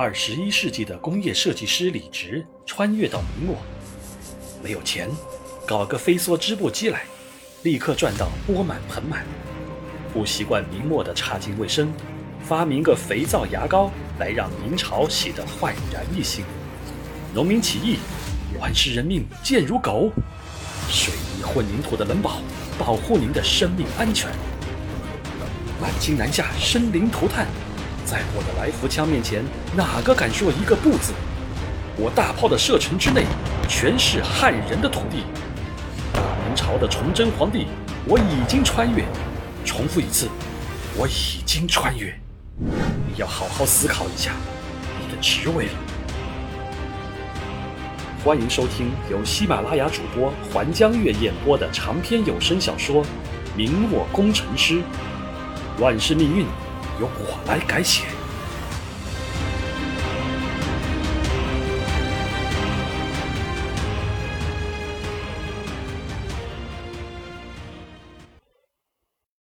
[0.00, 3.56] 二十一世纪的工业设计师李直穿越到明末，
[4.62, 5.10] 没有钱，
[5.66, 7.02] 搞个飞梭织布机来，
[7.64, 9.26] 立刻赚到钵满盆满。
[10.14, 11.92] 不习惯明末的差劲卫生，
[12.40, 13.90] 发明个肥皂牙膏
[14.20, 16.44] 来让明朝洗得焕然一新。
[17.34, 17.98] 农民起义，
[18.60, 20.12] 万世人命贱如狗，
[20.88, 22.40] 水泥混凝土的冷堡，
[22.78, 24.30] 保护您的生命安全。
[25.82, 27.48] 满清南下，生灵涂炭。
[28.08, 29.44] 在我的来福枪面前，
[29.76, 31.12] 哪个敢说一个不字？
[31.94, 33.26] 我大炮的射程之内，
[33.68, 35.24] 全是汉人的土地。
[36.14, 37.66] 大明朝的崇祯皇帝，
[38.06, 39.04] 我已经穿越。
[39.62, 40.26] 重复一次，
[40.96, 42.18] 我已经穿越。
[42.56, 44.32] 你要好好思考一下
[44.98, 45.72] 你的职位了。
[48.24, 53.04] 欢迎收听由喜马拉雅主播环江月演播的长篇有声小说
[53.54, 54.76] 《明末工程师》，
[55.78, 56.46] 乱世命运。
[57.00, 58.27] 由我来改写。